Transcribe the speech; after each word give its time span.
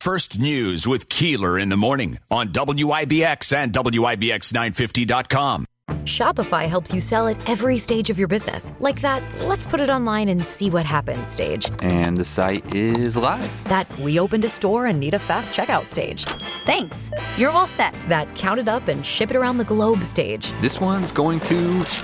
First 0.00 0.38
News 0.38 0.86
with 0.88 1.10
Keeler 1.10 1.58
in 1.58 1.68
the 1.68 1.76
morning 1.76 2.18
on 2.30 2.48
WIBX 2.48 3.54
and 3.54 3.70
WIBX950.com. 3.70 5.66
Shopify 6.04 6.66
helps 6.66 6.94
you 6.94 7.02
sell 7.02 7.28
at 7.28 7.50
every 7.50 7.76
stage 7.76 8.08
of 8.08 8.18
your 8.18 8.26
business. 8.26 8.72
Like 8.80 9.02
that, 9.02 9.22
let's 9.40 9.66
put 9.66 9.78
it 9.78 9.90
online 9.90 10.30
and 10.30 10.42
see 10.42 10.70
what 10.70 10.86
happens 10.86 11.28
stage. 11.28 11.68
And 11.82 12.16
the 12.16 12.24
site 12.24 12.74
is 12.74 13.14
live. 13.18 13.64
That 13.64 13.86
we 13.98 14.18
opened 14.18 14.46
a 14.46 14.48
store 14.48 14.86
and 14.86 14.98
need 14.98 15.12
a 15.12 15.18
fast 15.18 15.50
checkout 15.50 15.90
stage. 15.90 16.24
Thanks. 16.64 17.10
You're 17.36 17.50
all 17.50 17.66
set. 17.66 17.92
That 18.08 18.34
count 18.34 18.58
it 18.58 18.70
up 18.70 18.88
and 18.88 19.04
ship 19.04 19.30
it 19.30 19.36
around 19.36 19.58
the 19.58 19.64
globe 19.64 20.02
stage. 20.04 20.50
This 20.62 20.80
one's 20.80 21.12
going 21.12 21.40
to 21.40 21.54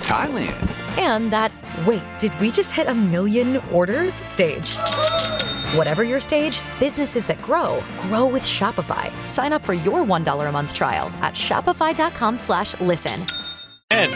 Thailand. 0.04 0.76
And 0.98 1.32
that, 1.32 1.50
wait, 1.86 2.02
did 2.18 2.38
we 2.40 2.50
just 2.50 2.72
hit 2.72 2.88
a 2.88 2.94
million 2.94 3.56
orders 3.72 4.12
stage? 4.28 4.76
Whatever 5.74 6.04
your 6.04 6.20
stage, 6.20 6.60
businesses 6.78 7.24
that 7.26 7.42
grow, 7.42 7.82
grow 8.02 8.24
with 8.26 8.42
Shopify. 8.44 9.10
Sign 9.28 9.52
up 9.52 9.64
for 9.64 9.74
your 9.74 10.04
$1 10.04 10.48
a 10.48 10.52
month 10.52 10.72
trial 10.72 11.08
at 11.20 11.34
shopify.com 11.34 12.36
slash 12.36 12.80
listen. 12.80 13.26
Ed 13.90 14.10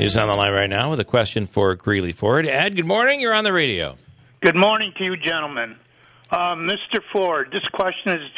is 0.00 0.16
on 0.16 0.26
the 0.26 0.34
line 0.34 0.52
right 0.52 0.68
now 0.68 0.90
with 0.90 0.98
a 0.98 1.04
question 1.04 1.46
for 1.46 1.74
Greeley 1.76 2.10
Ford. 2.12 2.44
Ed, 2.44 2.74
good 2.74 2.86
morning. 2.86 3.20
You're 3.20 3.34
on 3.34 3.44
the 3.44 3.52
radio. 3.52 3.96
Good 4.40 4.56
morning 4.56 4.92
to 4.98 5.04
you, 5.04 5.16
gentlemen. 5.16 5.76
Uh, 6.30 6.54
Mr. 6.56 7.00
Ford, 7.12 7.50
this 7.52 7.66
question 7.68 8.20
is 8.20 8.30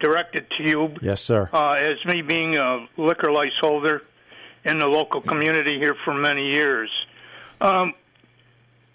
directed 0.00 0.50
to 0.52 0.62
you. 0.62 0.94
Yes, 1.02 1.20
sir. 1.20 1.50
Uh, 1.52 1.72
as 1.72 2.02
me 2.06 2.22
being 2.22 2.56
a 2.56 2.86
liquor 2.96 3.30
license 3.30 3.58
holder 3.60 4.02
in 4.64 4.78
the 4.78 4.86
local 4.86 5.20
community 5.20 5.78
here 5.78 5.96
for 6.04 6.14
many 6.14 6.50
years, 6.50 6.90
um, 7.60 7.92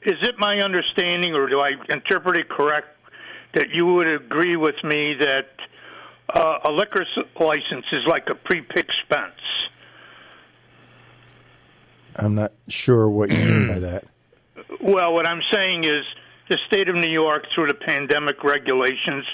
is 0.06 0.18
it 0.22 0.36
my 0.38 0.60
understanding, 0.60 1.34
or 1.34 1.48
do 1.48 1.60
I 1.60 1.72
interpret 1.90 2.38
it 2.38 2.50
correct, 2.50 2.88
that 3.54 3.70
you 3.70 3.86
would 3.86 4.08
agree 4.08 4.56
with 4.56 4.76
me 4.84 5.16
that 5.20 5.50
uh, 6.34 6.60
a 6.66 6.72
liquor 6.72 7.06
license 7.40 7.86
is 7.92 8.06
like 8.08 8.30
a 8.30 8.36
pre-pick 8.36 8.86
expense? 8.86 9.40
I'm 12.16 12.36
not 12.36 12.54
sure 12.68 13.10
what 13.10 13.32
you 13.32 13.38
mean 13.38 13.68
by 13.68 13.80
that. 13.80 14.06
Well, 14.82 15.14
what 15.14 15.28
I'm 15.28 15.42
saying 15.54 15.86
is 15.86 16.04
the 16.50 16.58
state 16.68 16.90
of 16.90 16.96
New 16.96 17.10
York, 17.10 17.46
through 17.54 17.68
the 17.68 17.74
pandemic 17.74 18.44
regulations, 18.44 19.26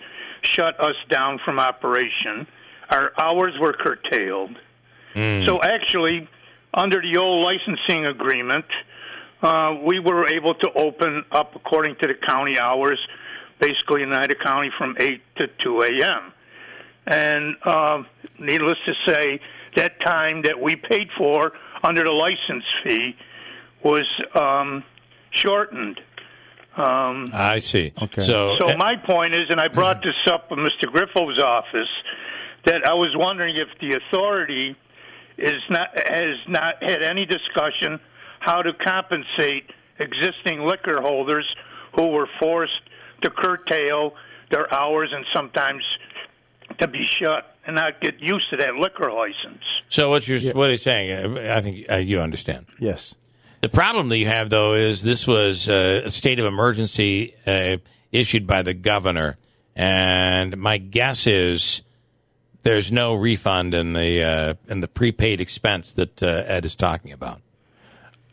shut 0.42 0.80
us 0.80 0.96
down 1.10 1.40
from 1.44 1.60
operation. 1.60 2.46
Our 2.90 3.12
hours 3.18 3.54
were 3.60 3.74
curtailed. 3.74 4.58
Mm. 5.16 5.46
So, 5.46 5.62
actually, 5.62 6.28
under 6.74 7.02
the 7.02 7.18
old 7.18 7.44
licensing 7.44 8.06
agreement, 8.06 8.66
uh, 9.42 9.78
we 9.84 10.00
were 10.00 10.28
able 10.28 10.54
to 10.56 10.72
open 10.74 11.24
up 11.32 11.56
according 11.56 11.96
to 12.02 12.08
the 12.08 12.14
county 12.14 12.60
hours, 12.60 13.00
basically 13.60 14.04
in 14.04 14.12
Oneida 14.12 14.36
County 14.36 14.70
from 14.78 14.96
8 15.00 15.22
to 15.38 15.48
2 15.48 15.82
a.m. 15.82 16.34
And 17.08 17.56
uh, 17.64 18.04
needless 18.40 18.78
to 18.86 18.94
say, 19.06 19.40
that 19.76 20.00
time 20.02 20.42
that 20.44 20.60
we 20.60 20.76
paid 20.76 21.10
for 21.18 21.54
under 21.84 22.04
the 22.04 22.12
license 22.12 22.66
fee 22.84 23.16
was 23.84 24.06
um, 24.36 24.84
shortened. 25.32 26.02
Um, 26.76 27.28
I 27.34 27.60
see. 27.60 27.94
Okay. 28.02 28.22
So, 28.22 28.56
so 28.60 28.70
uh, 28.70 28.78
my 28.78 28.96
point 28.96 29.36
is, 29.36 29.44
and 29.50 29.60
I 29.60 29.68
brought 29.68 30.02
this 30.02 30.16
up 30.32 30.52
in 30.52 30.60
Mr. 30.60 30.86
Griffo's 30.86 31.40
office, 31.40 31.90
that 32.66 32.86
I 32.86 32.94
was 32.94 33.10
wondering 33.16 33.56
if 33.56 33.68
the 33.80 33.96
authority 33.96 34.76
is 35.38 35.62
not 35.70 35.90
has 35.98 36.36
not 36.48 36.84
had 36.84 37.02
any 37.02 37.26
discussion 37.26 38.00
how 38.40 38.62
to 38.62 38.74
compensate 38.74 39.70
existing 40.00 40.62
liquor 40.62 41.02
holders 41.02 41.46
who 41.96 42.08
were 42.08 42.28
forced 42.40 42.82
to 43.22 43.30
curtail 43.30 44.14
their 44.52 44.74
hours 44.74 45.12
and 45.14 45.26
sometimes 45.34 45.84
to 46.80 46.88
be 46.88 47.04
shut 47.04 47.56
and 47.66 47.76
not 47.76 48.00
get 48.02 48.20
used 48.20 48.50
to 48.50 48.58
that 48.58 48.76
liquor 48.76 49.12
license. 49.12 49.64
So 49.90 50.10
what 50.10 50.28
you're 50.28 50.38
yeah. 50.38 50.54
what 50.54 50.70
he's 50.70 50.82
saying, 50.82 51.38
uh, 51.38 51.56
I 51.56 51.62
think 51.62 51.92
uh, 51.92 51.96
you 51.96 52.20
understand. 52.20 52.68
Yes. 52.80 53.16
The 53.62 53.70
problem 53.70 54.10
that 54.10 54.18
you 54.18 54.28
have 54.28 54.50
though 54.50 54.74
is 54.74 55.02
this 55.02 55.28
was 55.28 55.70
uh, 55.70 56.04
a 56.06 56.12
state 56.12 56.40
of 56.40 56.46
emergency 56.46 57.36
uh, 57.46 57.78
issued 58.12 58.48
by 58.48 58.62
the 58.62 58.74
governor, 58.74 59.38
and 59.76 60.58
my 60.58 60.78
guess 60.78 61.28
is 61.28 61.82
there's 62.64 62.92
no 62.92 63.14
refund 63.16 63.74
in 63.74 63.94
the 63.94 64.24
uh, 64.24 64.54
in 64.68 64.80
the 64.80 64.88
prepaid 64.88 65.42
expense 65.42 65.94
that 65.94 66.24
uh, 66.24 66.44
Ed 66.48 66.66
is 66.66 66.76
talking 66.76 67.12
about. 67.12 67.42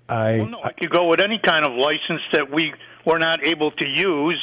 I, 0.09 0.39
well, 0.39 0.47
no, 0.47 0.61
I 0.62 0.72
could 0.72 0.91
go 0.91 1.09
with 1.09 1.21
any 1.21 1.39
kind 1.39 1.65
of 1.67 1.72
license 1.72 2.22
that 2.33 2.53
we 2.53 2.72
were 3.05 3.19
not 3.19 3.44
able 3.44 3.71
to 3.72 3.87
use, 3.87 4.43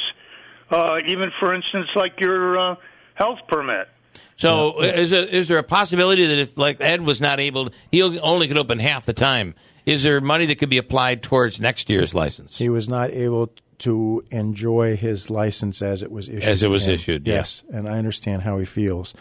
even 0.72 1.32
for 1.40 1.54
instance, 1.54 1.88
like 1.96 2.20
your 2.20 2.78
health 3.16 3.40
permit. 3.48 3.88
So 4.36 4.82
yeah. 4.82 4.92
is, 4.92 5.10
there, 5.12 5.24
is 5.24 5.48
there 5.48 5.58
a 5.58 5.64
possibility 5.64 6.26
that 6.26 6.38
if 6.38 6.58
like 6.58 6.82
Ed 6.82 7.02
was 7.02 7.22
not 7.22 7.40
able, 7.40 7.70
he 7.92 8.02
only 8.02 8.48
could 8.48 8.58
open 8.58 8.80
half 8.80 9.06
the 9.06 9.14
time? 9.14 9.56
Is 9.86 10.04
there 10.04 10.20
money 10.22 10.46
that 10.48 10.58
could 10.58 10.70
be 10.70 10.78
applied 10.78 11.24
towards 11.24 11.60
next 11.60 11.90
year's 11.90 12.16
license? 12.16 12.58
He 12.58 12.70
was 12.70 12.88
not 12.90 13.12
able 13.12 13.52
to 13.80 14.24
enjoy 14.32 14.96
his 14.96 15.30
license 15.30 15.82
as 15.82 16.04
it 16.04 16.12
was 16.12 16.30
issued. 16.30 16.44
As 16.44 16.64
it 16.64 16.70
was 16.70 16.88
issued, 16.88 17.28
yes, 17.28 17.64
and 17.70 17.88
I 17.88 17.98
understand 17.98 18.44
how 18.44 18.58
he 18.60 18.66
feels. 18.66 19.14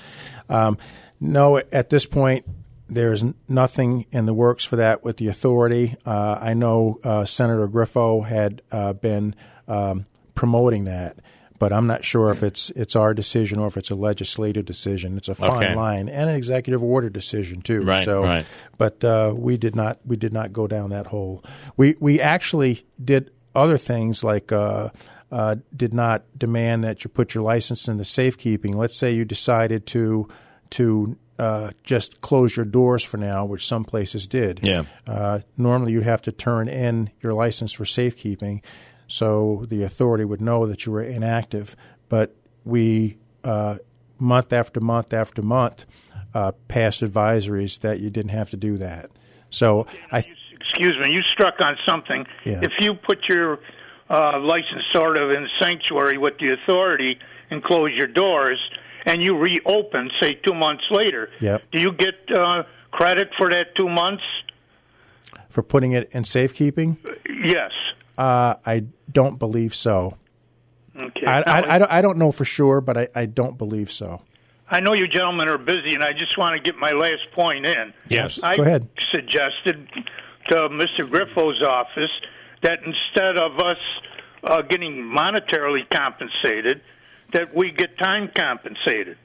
Um, 0.49 0.79
no, 1.21 1.57
at 1.57 1.91
this 1.91 2.07
point, 2.07 2.47
there's 2.95 3.25
nothing 3.49 4.07
in 4.11 4.27
the 4.27 4.35
works 4.35 4.65
for 4.65 4.77
that 4.77 5.05
with 5.05 5.17
the 5.17 5.29
authority. 5.29 5.97
Uh, 6.05 6.39
I 6.41 6.55
know 6.55 6.99
uh, 7.03 7.25
Senator 7.25 7.69
Griffo 7.69 8.27
had 8.27 8.63
uh, 8.71 8.93
been 8.93 9.35
um, 9.69 10.07
promoting 10.35 10.85
that 10.85 11.19
but 11.63 11.73
I'm 11.73 11.87
not 11.87 12.05
sure 12.05 12.33
if 12.33 12.43
it's 12.43 12.71
it's 12.71 12.97
our 12.97 13.15
decision 13.15 13.61
or 13.61 13.69
if 13.69 13.77
it's 13.77 13.93
a 13.93 13.95
legislative 13.95 14.65
decision. 14.65 15.17
It's 15.17 15.29
a 15.29 15.35
fine 15.37 15.63
okay. 15.63 15.75
line 15.77 16.09
and 16.09 16.29
an 16.29 16.35
executive 16.35 16.83
order 16.83 17.09
decision 17.09 17.63
too. 17.63 17.83
Right. 17.83 18.05
So, 18.05 18.25
right. 18.25 18.45
but 18.79 19.05
uh, 19.05 19.33
we 19.37 19.59
did 19.59 19.77
not 19.77 20.01
we 20.05 20.17
did 20.17 20.33
not 20.33 20.53
go 20.53 20.67
down 20.67 20.91
that 20.91 21.07
hole. 21.07 21.45
We 21.77 21.95
we 22.01 22.21
actually 22.21 22.85
did 23.03 23.31
other 23.55 23.79
things 23.79 24.25
like. 24.25 24.51
Uh, 24.51 24.91
uh, 25.31 25.57
did 25.75 25.95
not 25.95 26.25
demand 26.37 26.85
that 26.85 27.05
you 27.05 27.09
put 27.09 27.35
your 27.35 27.43
license 27.43 27.89
in 27.89 27.97
the 27.97 28.05
safekeeping. 28.05 28.77
Let's 28.77 28.99
say 28.99 29.13
you 29.13 29.25
decided 29.25 29.87
to 29.87 30.29
to 30.71 31.17
uh, 31.43 31.73
just 31.83 32.21
close 32.21 32.57
your 32.57 32.65
doors 32.65 33.03
for 33.03 33.17
now, 33.17 33.45
which 33.45 33.67
some 33.67 33.85
places 33.85 34.29
did. 34.29 34.61
Yeah. 34.63 34.85
Uh, 35.09 35.41
normally, 35.57 35.91
you'd 35.91 36.05
have 36.05 36.23
to 36.23 36.31
turn 36.31 36.69
in 36.69 37.11
your 37.21 37.35
license 37.35 37.73
for 37.73 37.85
safekeeping 37.85 38.63
so 39.09 39.67
the 39.69 39.83
authority 39.83 40.25
would 40.25 40.41
know 40.41 40.67
that 40.67 40.87
you 40.87 40.93
were 40.93 41.03
inactive. 41.03 41.75
But 42.09 42.37
we, 42.65 43.19
uh, 43.43 43.79
month 44.21 44.53
after 44.53 44.79
month 44.79 45.13
after 45.13 45.43
month, 45.43 45.85
uh, 46.33 46.53
passed 46.69 47.03
advisories 47.03 47.81
that 47.81 47.99
you 47.99 48.09
didn't 48.09 48.31
have 48.31 48.51
to 48.51 48.57
do 48.57 48.79
that. 48.79 49.11
So 49.51 49.89
I. 50.13 50.25
Excuse 50.61 50.97
me, 51.03 51.13
you 51.13 51.23
struck 51.23 51.55
on 51.59 51.77
something. 51.85 52.25
Yeah. 52.45 52.61
If 52.63 52.73
you 52.79 52.95
put 52.95 53.19
your 53.29 53.59
uh, 54.09 54.39
license 54.39 54.85
sort 54.93 55.19
of 55.19 55.31
in 55.33 55.49
sanctuary 55.59 56.19
with 56.19 56.35
the 56.39 56.53
authority 56.55 57.19
and 57.51 57.65
close 57.65 57.91
your 57.95 58.07
doors, 58.07 58.61
and 59.07 59.23
you 59.23 59.37
reopen, 59.37 60.11
say 60.21 60.35
two 60.47 60.55
months 60.55 60.85
later, 60.91 61.31
yep. 61.41 61.63
do 61.73 61.81
you 61.81 61.93
get 61.93 62.15
uh, 62.37 62.63
credit 62.91 63.31
for 63.37 63.51
that 63.51 63.75
two 63.75 63.89
months? 63.89 64.23
For 65.49 65.63
putting 65.63 65.93
it 65.93 66.09
in 66.13 66.25
safekeeping? 66.25 66.99
Yes. 67.45 67.73
Uh, 68.17 68.55
I 68.65 68.85
don't 69.11 69.39
believe 69.39 69.75
so. 69.75 70.17
Okay. 70.97 71.27
I, 71.27 71.41
I, 71.41 71.75
I, 71.75 71.79
don't, 71.79 71.91
I 71.93 72.03
don't 72.03 72.19
know 72.19 72.33
for 72.33 72.45
sure, 72.45 72.81
but 72.81 72.97
I, 72.97 73.09
I 73.15 73.27
don't 73.27 73.57
believe 73.57 73.91
so. 73.91 74.21
I 74.69 74.81
know 74.81 74.95
you 74.95 75.07
gentlemen 75.07 75.49
are 75.49 75.59
busy, 75.59 75.95
and 75.95 76.03
I 76.03 76.13
just 76.13 76.39
want 76.39 76.57
to 76.57 76.63
get 76.63 76.79
my 76.79 76.93
last 76.93 77.31
point 77.33 77.67
in. 77.67 77.93
Yes. 78.09 78.41
I 78.43 78.57
Go 78.57 78.63
ahead. 78.63 78.89
suggested 79.11 79.87
to 80.49 80.57
Mr. 80.71 81.09
Griffo's 81.09 81.63
office 81.63 82.11
that 82.63 82.79
instead 82.85 83.37
of 83.37 83.59
us 83.59 83.77
uh, 84.45 84.63
getting 84.63 84.95
monetarily 84.95 85.89
compensated, 85.91 86.81
that 87.33 87.55
we 87.55 87.71
get 87.71 87.99
time 87.99 88.31
compensated. 88.35 89.17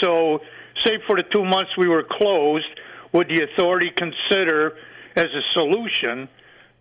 So, 0.00 0.40
say 0.84 0.98
for 1.06 1.16
the 1.16 1.24
two 1.24 1.44
months 1.44 1.70
we 1.76 1.88
were 1.88 2.04
closed, 2.04 2.68
would 3.12 3.28
the 3.28 3.42
authority 3.44 3.90
consider 3.90 4.76
as 5.14 5.26
a 5.26 5.42
solution 5.52 6.28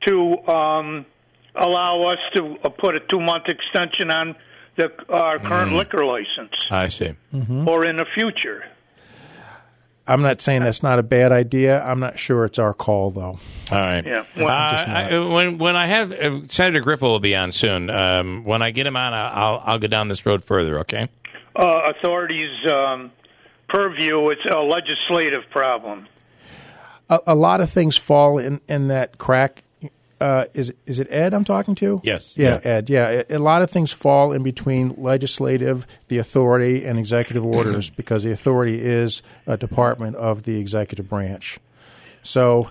to 0.02 0.38
um, 0.48 1.06
allow 1.56 2.04
us 2.04 2.20
to 2.36 2.58
uh, 2.64 2.70
put 2.70 2.96
a 2.96 3.00
two 3.00 3.20
month 3.20 3.46
extension 3.48 4.12
on 4.12 4.36
the 4.76 4.92
uh, 5.10 5.40
current 5.40 5.72
mm. 5.72 5.78
liquor 5.78 6.06
license. 6.06 6.54
I 6.70 6.88
see. 6.90 7.16
Mm-hmm. 7.34 7.68
Or 7.68 7.86
in 7.86 7.98
the 7.98 8.06
future. 8.14 8.66
I'm 10.08 10.22
not 10.22 10.42
saying 10.42 10.64
that's 10.64 10.84
not 10.84 11.00
a 11.00 11.04
bad 11.04 11.32
idea. 11.32 11.84
I'm 11.84 12.00
not 12.00 12.20
sure 12.20 12.46
it's 12.46 12.60
our 12.60 12.74
call, 12.74 13.10
though. 13.10 13.40
All 13.72 13.80
right. 13.80 14.06
Yeah. 14.06 14.26
Well, 14.38 14.48
uh, 14.48 14.52
I, 14.52 15.18
when 15.18 15.58
when 15.58 15.76
I 15.76 15.88
have 15.88 16.12
uh, 16.12 16.42
Senator 16.48 16.84
Griffo 16.84 17.02
will 17.02 17.20
be 17.20 17.36
on 17.36 17.52
soon. 17.52 17.90
Um, 17.90 18.44
when 18.44 18.62
I 18.62 18.72
get 18.72 18.86
him 18.86 18.96
on, 18.96 19.14
I'll 19.14 19.62
I'll 19.66 19.80
go 19.80 19.88
down 19.88 20.08
this 20.08 20.26
road 20.26 20.44
further. 20.44 20.80
Okay. 20.80 21.10
Uh, 21.56 21.92
authorities' 21.96 22.70
um, 22.72 23.12
purview. 23.68 24.30
It's 24.30 24.46
a 24.46 24.60
legislative 24.60 25.50
problem. 25.50 26.08
A, 27.10 27.20
a, 27.28 27.36
lot 27.36 27.62
of 27.62 27.70
things 27.70 27.98
fall 27.98 28.38
in 28.38 28.62
in 28.68 28.88
that 28.90 29.18
crack 29.18 29.64
uh, 30.22 30.46
is 30.54 30.74
is 30.86 31.00
it 31.00 31.08
Ed 31.10 31.34
I'm 31.34 31.44
talking 31.44 31.76
to? 31.76 32.00
Yes. 32.04 32.38
Yeah, 32.38 32.60
Ed. 32.64 32.90
Yeah, 32.90 33.24
a, 33.30 33.38
a 33.38 33.40
lot 33.40 33.62
of 33.62 33.70
things 33.70 33.92
fall 33.92 34.32
in 34.32 34.44
between 34.44 34.96
legislative, 34.98 35.86
the 36.08 36.18
authority, 36.18 36.86
and 36.86 36.98
executive 36.98 37.46
orders 37.56 37.90
because 37.90 38.24
the 38.24 38.32
authority 38.32 38.82
is 38.82 39.22
a 39.46 39.58
department 39.58 40.16
of 40.16 40.44
the 40.44 40.60
executive 40.60 41.10
branch. 41.10 41.60
So 42.24 42.70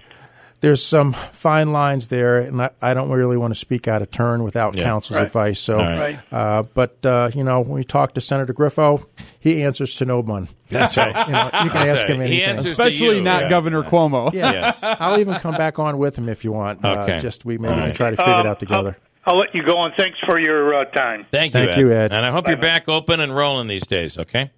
there's 0.65 0.85
some 0.85 1.13
fine 1.13 1.73
lines 1.73 2.09
there, 2.09 2.39
and 2.41 2.61
I, 2.63 2.71
I 2.83 2.95
don't 2.95 3.11
really 3.11 3.37
want 3.37 3.53
to 3.53 3.59
speak 3.59 3.87
out 3.87 4.03
of 4.03 4.11
turn 4.11 4.43
without 4.43 4.75
Yeah. 4.75 4.85
counsel's 4.85 5.19
Right. 5.19 5.27
advice. 5.27 5.61
So, 5.61 5.79
Right. 5.79 6.19
uh, 6.33 6.65
but 6.75 7.05
uh, 7.07 7.31
you 7.35 7.45
know, 7.45 7.61
when 7.61 7.73
we 7.73 7.85
talk 7.85 8.15
to 8.15 8.21
Senator 8.21 8.53
Griffo, 8.55 9.05
he 9.39 9.63
answers 9.63 9.95
to 9.97 10.05
no 10.05 10.21
one. 10.21 10.49
That's 10.69 10.97
right. 10.97 11.27
You 11.27 11.33
know, 11.33 11.51
you 11.65 11.71
can 11.71 11.87
ask 11.89 12.07
him 12.07 12.17
He 12.21 12.27
anything. 12.27 12.43
answers 12.43 12.65
to 12.67 12.71
Especially 12.73 13.17
you. 13.17 13.23
not 13.23 13.43
Yeah. 13.43 13.49
Governor 13.51 13.83
Cuomo. 13.83 14.33
Yeah. 14.33 14.53
Yes. 14.53 14.81
I'll 14.83 15.21
even 15.21 15.35
come 15.37 15.55
back 15.57 15.79
on 15.79 15.99
with 15.99 16.17
him 16.17 16.29
if 16.29 16.45
you 16.45 16.53
want. 16.53 16.85
Okay. 16.85 17.17
Uh, 17.17 17.21
just 17.21 17.45
we 17.45 17.59
maybe 17.59 17.75
All 17.75 17.81
can 17.81 17.93
try 17.95 18.11
to 18.11 18.17
figure 18.17 18.33
it 18.33 18.41
Um, 18.41 18.47
out 18.47 18.59
together. 18.61 18.97
I'll, 19.27 19.35
I'll 19.35 19.39
let 19.41 19.55
you 19.55 19.63
go, 19.65 19.81
and 19.83 19.93
thanks 19.97 20.19
for 20.27 20.41
your 20.41 20.75
uh, 20.75 20.85
time. 20.87 21.27
Thank 21.31 21.55
you, 21.55 21.61
Thank 21.61 21.73
Ed. 21.73 21.79
you, 21.79 21.93
Ed. 21.93 22.13
And 22.13 22.25
I 22.27 22.31
hope 22.31 22.47
you're 22.47 22.57
Bye-bye. 22.57 22.67
back 22.67 22.89
open 22.89 23.21
and 23.21 23.35
rolling 23.37 23.69
these 23.69 23.87
days, 23.87 24.19
okay? 24.19 24.51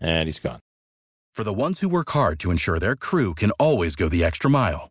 And 0.00 0.26
he's 0.28 0.38
gone. 0.40 0.58
For 1.32 1.44
the 1.44 1.52
ones 1.52 1.80
who 1.80 1.88
work 1.88 2.10
hard 2.10 2.38
to 2.40 2.50
ensure 2.50 2.78
their 2.78 2.94
crew 2.96 3.32
can 3.34 3.52
always 3.52 3.96
go 3.96 4.08
the 4.08 4.22
extra 4.22 4.50
mile, 4.50 4.90